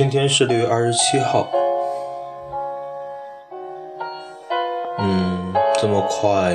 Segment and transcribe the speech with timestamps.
[0.00, 1.46] 今天是六月二十七号。
[4.96, 6.54] 嗯，这么快，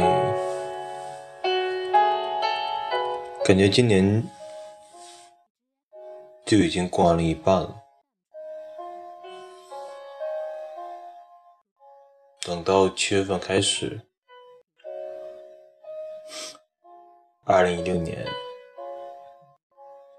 [3.43, 4.23] 感觉今年
[6.43, 7.75] 就已经过完了一半了。
[12.41, 14.01] 等到七月份开始，
[17.45, 18.25] 二零一六年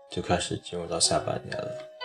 [0.09, 1.96] 就开始进入到下半年了。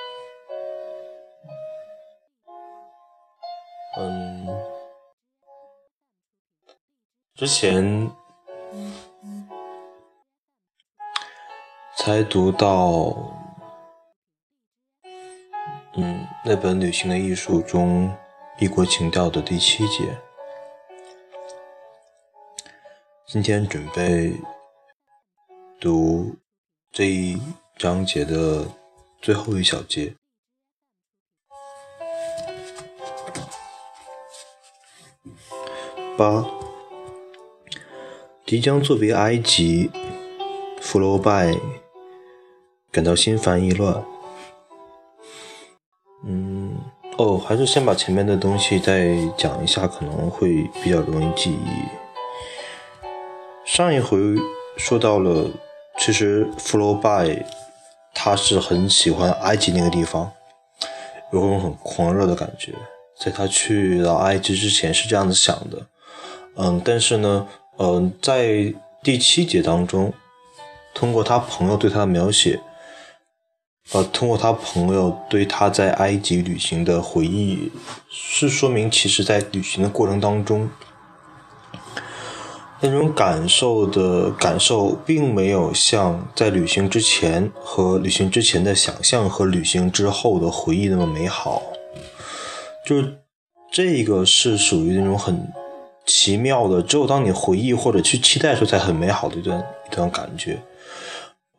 [3.98, 4.48] 嗯，
[7.36, 8.10] 之前
[11.98, 13.14] 才读到，
[15.96, 18.16] 嗯，那本《旅行的艺术》中
[18.60, 20.18] 异国情调的第七节，
[23.26, 24.34] 今天准备
[25.82, 26.34] 读
[26.94, 27.42] 这一
[27.76, 28.66] 章节的
[29.22, 30.16] 最后一小节。
[36.18, 36.46] 八，
[38.46, 39.90] 即将作为埃及，
[40.82, 41.56] 福楼拜
[42.92, 44.04] 感到心烦意乱。
[46.26, 46.78] 嗯，
[47.18, 51.68] 哦，还是先把前面的东西再讲一下，可能会比较容易记忆。
[53.66, 54.18] 上一回
[54.78, 55.50] 说到了，
[55.98, 57.46] 其实福楼拜
[58.14, 60.32] 他是很喜欢埃及那个地方，
[61.32, 62.74] 有种很狂热的感觉。
[63.18, 65.88] 在他去到埃及之前是这样子想的。
[66.56, 70.14] 嗯，但是呢，嗯，在第七节当中，
[70.94, 72.60] 通过他朋友对他的描写，
[73.94, 77.72] 呃，通过他朋友对他在埃及旅行的回忆，
[78.10, 80.70] 是说明其实在旅行的过程当中，
[82.82, 91.64] 那种感受的感受，并没有像在旅行之前和旅行之前的想象和旅行之后的回忆那么美好，
[92.86, 93.20] 就是
[93.72, 95.50] 这个是属于那种很。
[96.06, 100.62] 奇妙的，只有当你回忆或者去期待的时候，才很美好的一段一段感觉。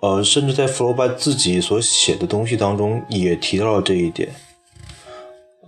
[0.00, 4.34] 呃，甚至在弗洛拜自己所写的东西当中，也提到了这一点。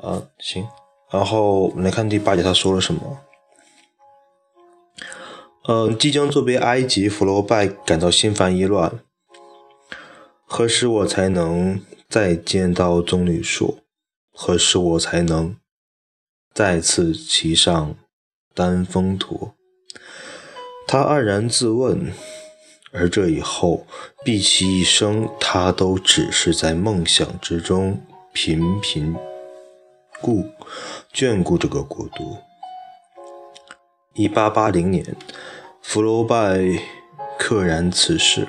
[0.03, 0.67] 呃，行，
[1.11, 3.19] 然后我们来看第八节，他说了什么？
[5.67, 8.99] 嗯，即将作别埃及，弗洛拜感到心烦意乱。
[10.45, 13.79] 何时我才能再见到棕榈树？
[14.33, 15.57] 何时我才能
[16.53, 17.95] 再次骑上？
[18.55, 19.53] 丹峰驼，
[20.87, 22.13] 他黯然自问，
[22.93, 23.85] 而这以后，
[24.25, 28.01] 毕其一生，他都只是在梦想之中
[28.33, 29.13] 频频
[30.21, 30.49] 顾
[31.13, 32.37] 眷顾这个国度。
[34.13, 35.17] 一八八零年，
[35.83, 36.61] 福楼拜
[37.37, 38.47] 溘然辞世，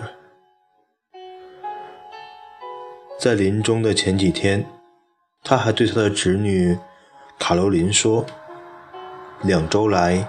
[3.20, 4.68] 在临终的前几天，
[5.44, 6.78] 他还对他的侄女
[7.40, 8.24] 卡罗琳说。
[9.46, 10.28] 两周来，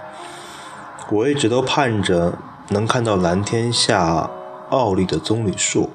[1.09, 2.37] 我一直都盼着
[2.69, 4.29] 能看到蓝天下
[4.69, 5.89] 傲立的棕榈树，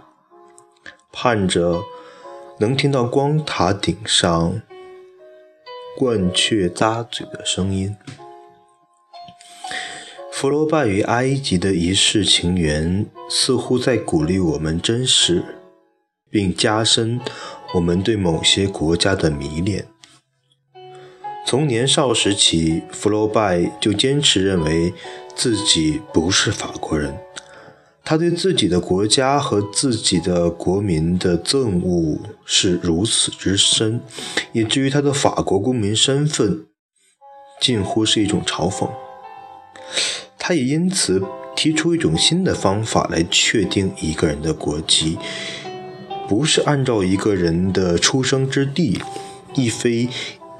[1.12, 1.82] 盼着
[2.58, 4.60] 能听到光塔顶上
[5.98, 7.96] 鹳雀咂嘴的声音。
[10.32, 15.44] 佛罗拜与埃及的一世情缘，似乎在鼓励我们真实，
[16.28, 17.20] 并加深
[17.74, 19.86] 我们对某些国家的迷恋。
[21.44, 24.94] 从年少时起，福楼拜就坚持认为
[25.34, 27.14] 自己不是法国人。
[28.04, 34.00] 他对自己的国家和自己的国民的憎恶是如此之深，
[34.52, 36.66] 以至于他的法国公民身份
[37.60, 38.88] 近乎是一种嘲讽。
[40.38, 41.22] 他也因此
[41.54, 45.18] 提出一种新的方法来确定一个人的国籍，
[46.26, 49.00] 不是按照一个人的出生之地，
[49.54, 50.08] 亦非。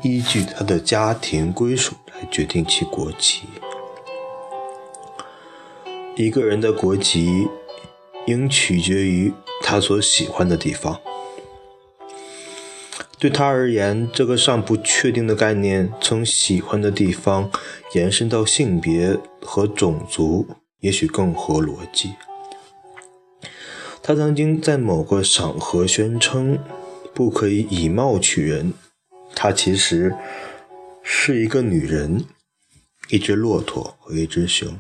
[0.03, 3.43] 依据他的家庭归属来决定其国籍。
[6.17, 7.49] 一个人的国籍
[8.27, 9.33] 应取决于
[9.63, 11.01] 他所喜欢的地方。
[13.19, 17.49] 对他而言，这个尚不确定的概念从喜欢的地方
[17.95, 20.49] 延伸到性别和种族，
[20.81, 22.15] 也许更合逻辑。
[24.03, 26.59] 他曾经在某个场合宣称
[27.15, 28.75] ：“不可以以貌取人。”
[29.35, 30.15] 她其实
[31.03, 32.25] 是一个女人，
[33.09, 34.79] 一只骆驼和一只熊。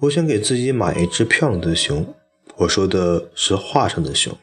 [0.00, 2.14] 我想给自己买一只漂亮的熊，
[2.56, 4.38] 我说的是画上的熊，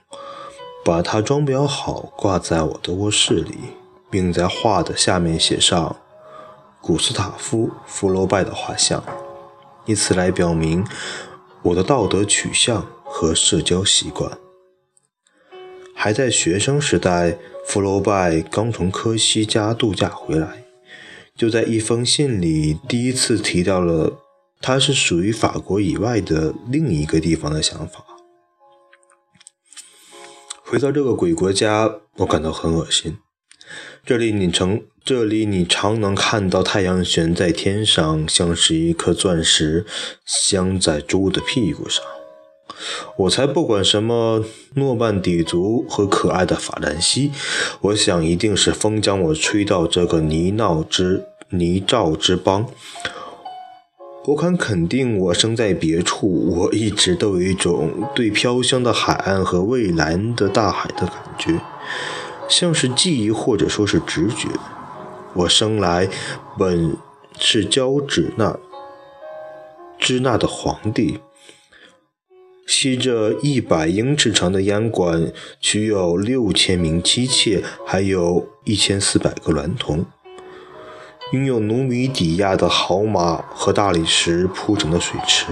[0.85, 3.57] 把它装裱好，挂在我的卧室里，
[4.11, 5.95] 并在画的下面写上
[6.79, 9.03] 古斯塔夫·福楼拜的画像，
[9.85, 10.85] 以此来表明
[11.63, 14.37] 我的道德取向和社交习惯。
[15.95, 17.35] 还在学生时代，
[17.67, 20.63] 福楼拜刚从科西嘉度假回来，
[21.35, 24.21] 就在一封信里第一次提到了
[24.61, 28.05] 他是属于法国以外的另一个地方的想法。
[30.63, 33.17] 回到这个鬼国家，我感到很恶心。
[34.05, 39.85] 这里你常，这里你常能看到太阳悬在天上，像是一颗钻石
[40.25, 42.01] 镶在猪的屁股上。
[43.17, 44.43] 我才不管什么
[44.75, 47.31] 诺曼底族和可爱的法兰西，
[47.81, 52.67] 我想一定是风将我吹到这个泥淖之泥沼之邦。
[54.25, 61.61] 我敢肯定，我生在别处，我一直都有一种对飘香的海岸和蔚蓝的大海的感觉，
[62.49, 64.49] 像是记忆或者说是直觉。
[65.33, 66.09] 我生来
[66.59, 66.97] 本
[67.39, 68.59] 是交趾那
[69.97, 71.19] 支那的皇帝。
[72.67, 75.31] 吸着一百英尺长的烟管，
[75.61, 80.05] 取有六千名妻妾，还有一千四百个娈童。
[81.31, 85.45] 拥有努米底亚的好马和大理石铺成的水池，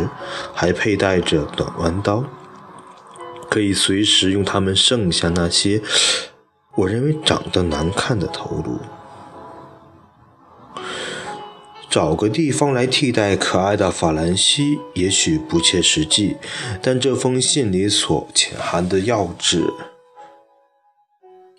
[0.53, 2.25] 还佩戴着短弯刀，
[3.49, 5.81] 可以随时用它们剩下那些
[6.75, 8.79] 我认为长得难看的头颅。
[11.95, 16.35] 找个地方来替代可爱的法兰西，也许不切实际，
[16.81, 19.63] 但这封信里所潜含的要旨，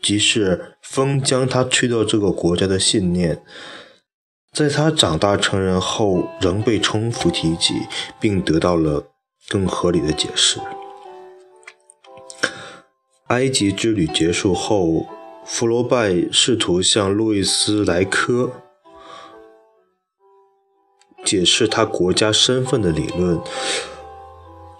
[0.03, 3.43] 即是风将他吹到这个国家的信念，
[4.53, 7.73] 在他长大成人后仍被重复提及，
[8.21, 9.07] 并得到了
[9.49, 10.61] 更合理的解释。
[13.29, 15.07] 埃及之旅结束后，
[15.47, 18.53] 弗罗拜试图向路易斯莱科。
[21.27, 23.39] 解释他国家身份的理论。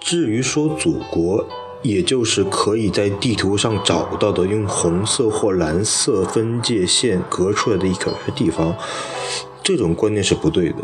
[0.01, 1.45] 至于说祖国，
[1.83, 8.77] 也就是可以在地图上找到的用红色或蓝色分界线隔出来的一小块地方，
[9.65, 10.77] 这种观念是不对的。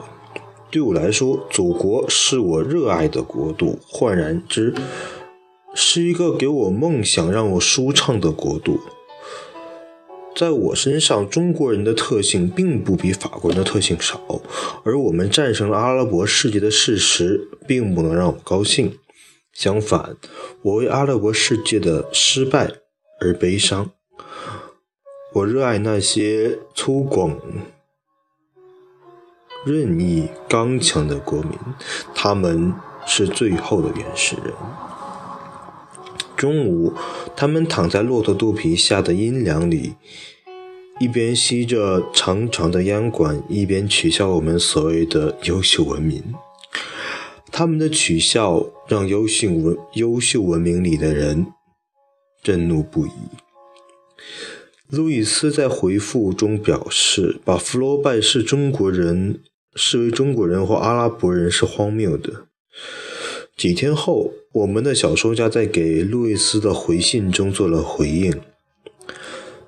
[0.70, 4.74] 对我来说，祖国是我热爱的国度，换然之，
[5.74, 8.80] 是一个给我梦想、让我舒畅的国度。
[10.34, 14.20] 在我身上，中国人的特性并不比法国人的特性少，
[14.82, 18.98] 而我们战胜了阿拉伯世界的事实，并不能让我高兴。
[19.52, 20.16] 相反，
[20.62, 22.70] 我为阿拉伯世界的失败
[23.20, 23.90] 而悲伤。
[25.34, 27.36] 我热爱那些粗犷、
[29.64, 31.52] 任意、刚强的国民，
[32.14, 32.74] 他们
[33.06, 34.52] 是最后的原始人。
[36.42, 36.92] 中午，
[37.36, 39.94] 他们躺在骆驼肚皮下的阴凉里，
[40.98, 46.20] 一边吸着长长的烟管，一边取笑我们所谓的优秀文明。
[47.52, 51.46] 他们的取笑让优秀文优秀文明里的人
[52.42, 53.12] 震怒不已。
[54.88, 59.40] 路易斯在回复中表示，把弗罗拜视中国人
[59.76, 62.46] 视为中国人或阿拉伯人是荒谬的。
[63.62, 68.40] 几天后，我们的小说家在给路易斯的回信中做了回应，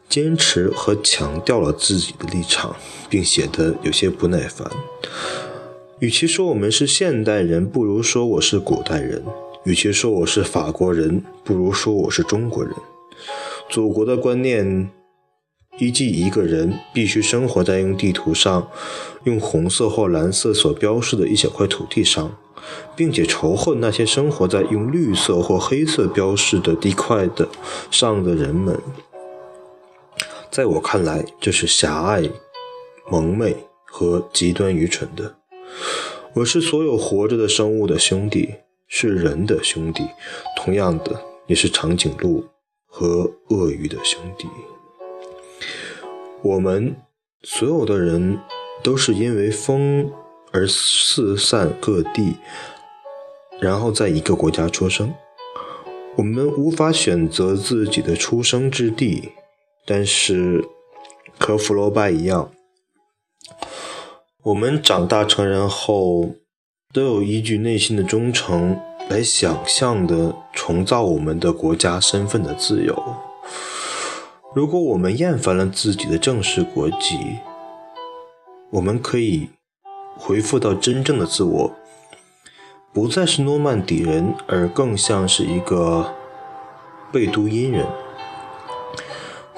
[0.09, 2.75] 坚持和强调了自己的立场，
[3.09, 4.69] 并写得有些不耐烦。
[6.01, 9.23] 与其说我们是现代人，不如说我是古代人；
[9.65, 12.75] 与其说我是法国人，不如说我是中国人。
[13.71, 14.91] 祖国的观念
[15.79, 18.69] 依据一个人必须生活在用地图上
[19.25, 22.37] 用红色或蓝色所标示的一小块土地上。
[22.97, 27.49] 并且仇恨那些生活在用绿色或黑色标示的地块的
[27.91, 28.81] 上的人们。
[30.51, 32.23] 在我看来，这是狭隘、
[33.11, 35.35] 蒙昧和极端愚蠢的。
[36.35, 38.55] 我是所有活着的生物的兄弟，
[38.87, 40.05] 是人的兄弟，
[40.57, 42.45] 同样的，也是长颈鹿
[42.87, 44.47] 和鳄鱼的兄弟。
[46.45, 46.95] 我们
[47.43, 48.39] 所有的人
[48.83, 50.13] 都是因为风。
[50.57, 52.37] 而四散各地，
[53.61, 55.13] 然后在一个国家出生。
[56.15, 59.33] 我们无法选择自己的出生之地，
[59.85, 60.65] 但是
[61.41, 62.53] 和弗罗拜一样，
[64.45, 66.37] 我们长大成人后
[66.93, 72.95] 都有依据内心的忠诚来想象的重造我们的国家身份的自由。
[74.55, 77.39] 如果我们厌烦了自己的正式国籍，
[78.71, 79.51] 我们可以。
[80.17, 81.73] 回复到真正的自我，
[82.93, 86.15] 不再是诺曼底人，而更像是一个
[87.11, 87.85] 贝都因人，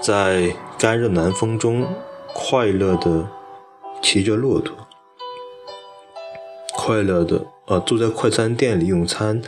[0.00, 1.86] 在干热南风中
[2.32, 3.28] 快乐的
[4.00, 4.74] 骑着骆驼，
[6.74, 9.42] 快乐的啊坐在快餐店里用餐，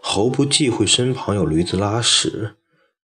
[0.00, 2.56] 毫不忌讳身旁有驴子拉屎，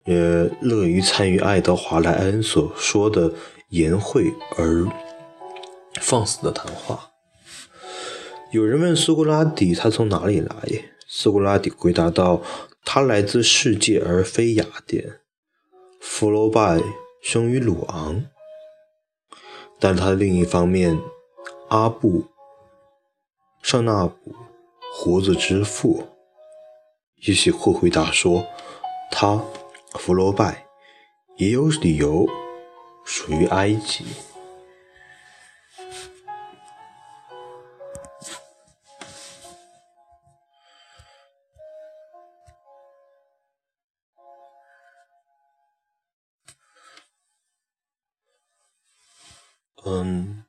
[0.04, 0.16] 也
[0.60, 3.32] 乐于参与爱德华莱恩所说的
[3.70, 4.86] 言会而
[6.00, 7.10] 放肆的谈话。
[8.52, 10.54] 有人问苏格拉底他从哪里来，
[11.06, 12.42] 苏格拉底回答道
[12.84, 15.20] ：“他来自世界而非雅典。”
[15.98, 16.80] 福楼拜
[17.22, 18.26] 生于鲁昂，
[19.80, 21.00] 但他的另一方面，
[21.70, 22.26] 阿布、
[23.62, 24.34] 尚纳卜、
[24.92, 26.08] 胡子之父，
[27.26, 28.44] 也许会回答说，
[29.10, 29.42] 他。
[29.94, 30.66] 福罗拜
[31.36, 32.26] 也有理由
[33.04, 34.04] 属于埃及。
[49.86, 50.44] 嗯，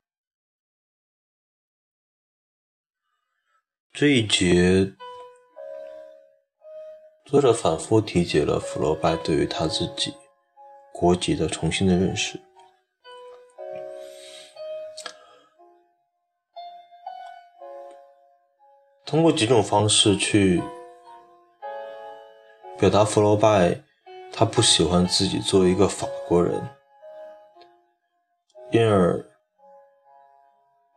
[3.93, 4.95] 这一节。
[7.25, 10.13] 作者反复提及了福楼拜对于他自己
[10.93, 12.39] 国籍的重新的认识，
[19.03, 20.61] 通过几种方式去
[22.77, 23.81] 表达福楼拜
[24.31, 26.61] 他不喜欢自己作为一个法国人，
[28.69, 29.25] 因而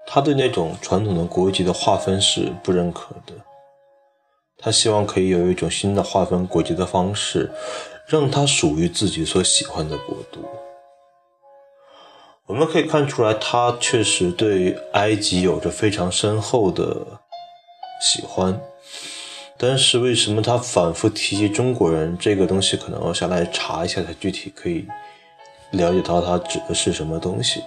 [0.07, 3.33] 他对那种传统的国籍的划分是不认可的。
[4.61, 7.49] 他希望可以有一种新的划分国籍的方式，
[8.09, 10.45] 让他属于自己所喜欢的国度。
[12.47, 17.07] 我们可以看出来，他确实对埃及有着非常深厚的
[18.03, 18.61] 喜欢。
[19.57, 22.77] 但是，为什么他反复提及中国人这个东西？
[22.77, 24.87] 可能我想来查一下，才具体可以
[25.71, 27.63] 了解到他指的是什么东西。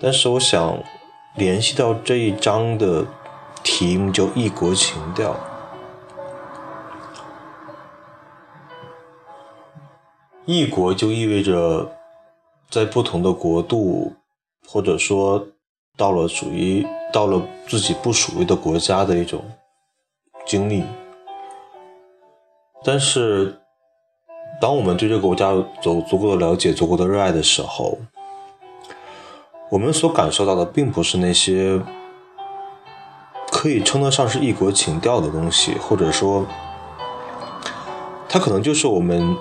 [0.00, 0.82] 但是，我想
[1.36, 3.04] 联系到这一章的。
[3.82, 5.34] 题目叫异国情调。
[10.44, 11.90] 异国就意味着
[12.70, 14.12] 在不同的国度，
[14.68, 15.44] 或者说
[15.96, 19.42] 到了属于到了自己不属于的国家的一种
[20.46, 20.84] 经历。
[22.84, 23.58] 但是，
[24.60, 27.98] 当我们对这个国家有足够的了解、足够的热爱的时候，
[29.70, 31.82] 我们所感受到的并不是那些。
[33.62, 36.44] 可以称得上是异国情调的东西，或者说，
[38.28, 39.36] 它可能就是我们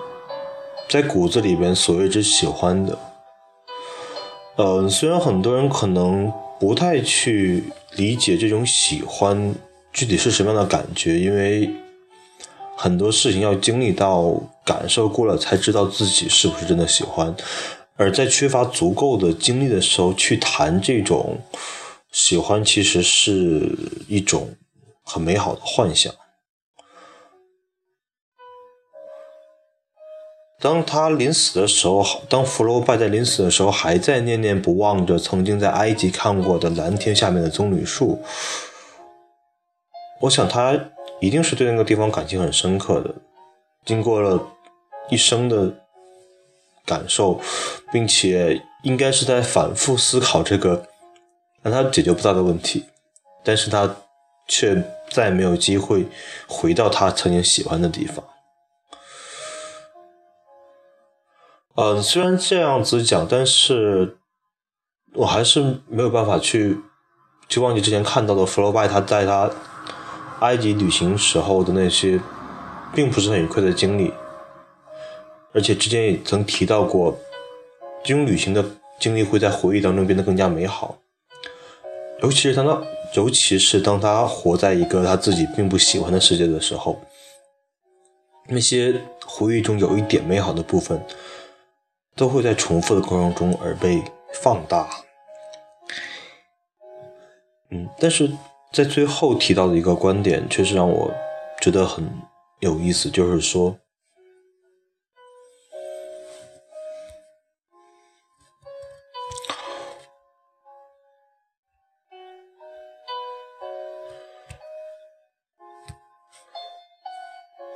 [0.88, 3.00] 在骨子里边所谓之喜欢的。
[4.58, 7.64] 嗯，虽然很多人可能不太去
[7.96, 9.56] 理解这种喜欢
[9.92, 11.68] 具体是什么样的感觉，因为
[12.78, 17.36] 很多事情要经历到感受过了才知道自己是不是真的喜欢，
[17.98, 21.40] 而在缺乏足够的经历的时候去谈这种。
[22.12, 23.76] 喜欢其实是
[24.08, 24.56] 一种
[25.04, 26.14] 很美好的幻想。
[30.60, 38.22] 当他临死的时候，当福楼拜在临死的时候，还在念念不忘着曾经在埃及看过的蓝天下面的棕榈树。
[40.20, 43.16] 我想他一定是对那个地方感情很深刻的，
[43.86, 44.40] 经过了
[45.10, 45.74] 一生的
[46.86, 47.40] 感受，
[47.92, 50.91] 并且应该是在反复思考这个。
[51.62, 52.86] 让他解决不到的问题，
[53.44, 53.96] 但是他
[54.48, 56.08] 却再没有机会
[56.48, 58.24] 回到他曾经喜欢的地方。
[61.76, 64.18] 嗯，虽然这样子讲，但是
[65.14, 66.78] 我还是没有办法去
[67.48, 69.50] 去忘记之前看到的弗洛拜他在他
[70.42, 72.20] 埃及旅行时候的那些
[72.94, 74.14] 并不是很愉快的经历，
[75.54, 77.18] 而且之前也曾提到过，
[78.04, 78.66] 这种旅行的
[79.00, 80.98] 经历会在回忆当中变得更加美好。
[82.22, 82.82] 尤其是当他，
[83.16, 87.00] 尤其是当他活在一个他自己并不喜欢的世界的时候，
[88.48, 88.94] 那些
[89.26, 91.04] 回忆中有一点美好的部分，
[92.16, 94.88] 都会在重复的过程中而被放大。
[97.72, 98.30] 嗯，但是
[98.72, 101.12] 在最后提到的一个观点，却是让我
[101.60, 102.08] 觉得很
[102.60, 103.76] 有意思，就是说。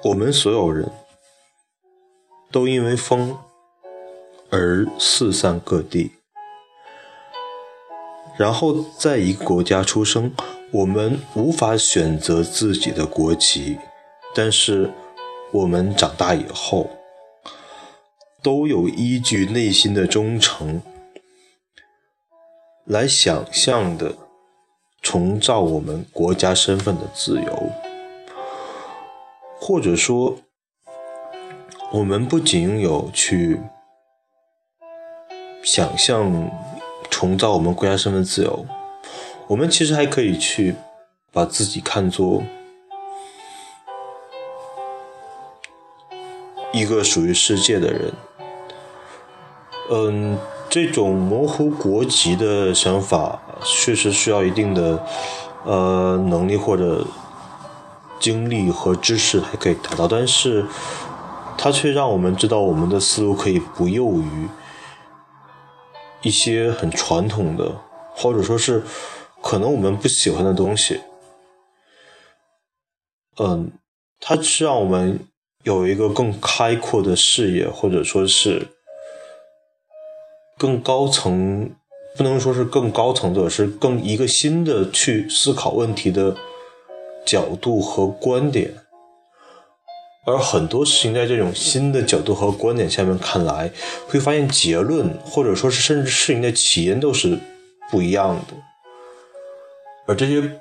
[0.05, 0.87] 我们所有人
[2.51, 3.35] 都因为风
[4.51, 6.11] 而四散各地，
[8.37, 10.31] 然后在一个国家出生。
[10.71, 13.79] 我们无法选择自己的国籍，
[14.35, 14.91] 但是
[15.51, 16.89] 我们长大以后
[18.43, 20.81] 都有依据内心的忠诚
[22.83, 24.15] 来想象的
[25.01, 27.84] 重造我们国家身份的自由。
[29.57, 30.37] 或者说，
[31.91, 33.59] 我们不仅有去
[35.63, 36.51] 想象
[37.09, 38.65] 重造我们国家身份自由，
[39.47, 40.75] 我们其实还可以去
[41.31, 42.43] 把自己看作
[46.71, 48.13] 一个属于世界的人。
[49.89, 50.37] 嗯，
[50.69, 55.05] 这种模糊国籍的想法确实需要一定的
[55.63, 57.05] 呃能力或者
[58.19, 60.65] 经历和知识还可以达到，但是
[61.57, 64.47] 它却让我们知道我们的思路可以不囿于
[66.21, 67.81] 一些很传统的，
[68.15, 68.83] 或者说是
[69.41, 71.01] 可能我们不喜欢的东西。
[73.37, 73.71] 嗯，
[74.19, 75.27] 它是让我们
[75.63, 78.67] 有一个更开阔的视野，或者说是。
[80.57, 81.69] 更高层，
[82.15, 86.37] 不能说是更高层的，是更一个新的去思考问题的
[87.25, 88.73] 角度和观点。
[90.25, 93.71] 而很多事情在这种新的角度和观点下面看来，
[94.07, 97.39] 会发现结论，或者说是甚至事情的起因都是
[97.91, 98.53] 不一样的。
[100.07, 100.59] 而这些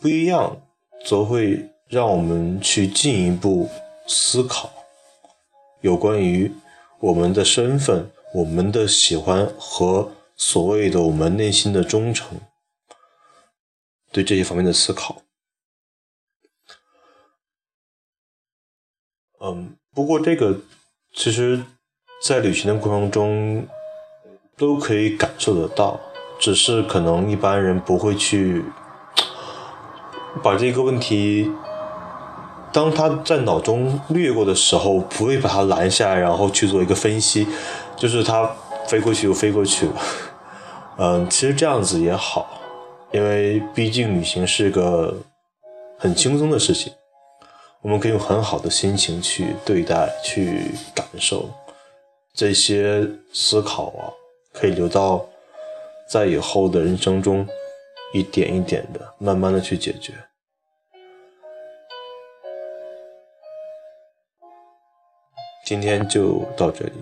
[0.00, 0.60] 不一样，
[1.04, 3.68] 则会让我们去进一步
[4.06, 4.70] 思考
[5.80, 6.52] 有关于
[7.00, 8.10] 我们的身份。
[8.34, 12.38] 我们的喜欢和所谓的我们内心的忠诚，
[14.12, 15.22] 对这些方面的思考。
[19.46, 20.56] 嗯，不过这个
[21.14, 21.62] 其实，
[22.20, 23.64] 在旅行的过程中
[24.56, 26.00] 都可以感受得到，
[26.36, 28.64] 只是可能一般人不会去
[30.42, 31.48] 把这个问题，
[32.72, 37.46] 当他在脑中掠过的时候，不会把它拦下来，然后去做一个分析。
[37.96, 38.50] 就是它
[38.88, 39.94] 飞过去又飞过去了，
[40.98, 42.60] 嗯，其实这样子也好，
[43.12, 45.16] 因为毕竟旅行是个
[45.96, 46.92] 很轻松的事情，
[47.86, 51.48] 我们可以用很好的心情去对待、去感受
[52.34, 54.10] 这些思考啊，
[54.52, 55.24] 可以留到
[56.10, 57.46] 在以后的人生中
[58.12, 60.12] 一点一点的、慢慢的去解决。
[65.64, 66.92] 今天就到这里。